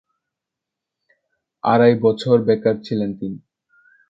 [1.63, 3.37] আড়াই বছর বেকার ছিলেন তিনি।